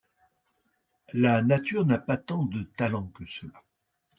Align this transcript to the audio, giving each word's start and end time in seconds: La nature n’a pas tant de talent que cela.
La 1.13 1.43
nature 1.43 1.85
n’a 1.85 1.99
pas 1.99 2.17
tant 2.17 2.43
de 2.43 2.63
talent 2.63 3.05
que 3.09 3.27
cela. 3.27 3.63